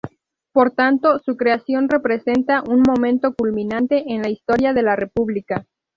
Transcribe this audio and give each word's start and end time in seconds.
Por 0.51 0.71
tanto, 0.71 1.19
su 1.19 1.37
creación 1.37 1.87
representa 1.87 2.63
un 2.67 2.81
momento 2.81 3.35
culminante 3.37 4.11
en 4.15 4.23
la 4.23 4.29
historia 4.29 4.73
de 4.73 4.81
la 4.81 4.95
República. 4.95 5.67